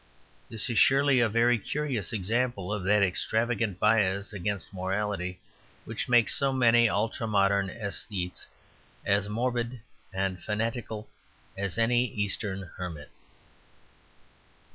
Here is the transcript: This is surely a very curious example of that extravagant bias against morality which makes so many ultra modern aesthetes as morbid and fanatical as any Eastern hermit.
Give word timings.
This 0.49 0.67
is 0.67 0.79
surely 0.79 1.19
a 1.19 1.29
very 1.29 1.59
curious 1.59 2.11
example 2.11 2.73
of 2.73 2.83
that 2.85 3.03
extravagant 3.03 3.79
bias 3.79 4.33
against 4.33 4.73
morality 4.73 5.39
which 5.85 6.09
makes 6.09 6.33
so 6.33 6.51
many 6.51 6.89
ultra 6.89 7.27
modern 7.27 7.69
aesthetes 7.69 8.47
as 9.05 9.29
morbid 9.29 9.79
and 10.11 10.41
fanatical 10.41 11.07
as 11.55 11.77
any 11.77 12.05
Eastern 12.13 12.67
hermit. 12.77 13.11